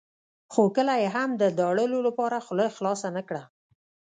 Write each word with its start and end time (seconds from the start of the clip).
خو 0.53 0.63
کله 0.75 0.93
یې 1.01 1.07
هم 1.15 1.29
د 1.41 1.43
داړلو 1.59 1.99
لپاره 2.07 2.43
خوله 2.45 2.65
خلاصه 2.77 3.07
نه 3.17 3.21
کړه. 3.27 3.43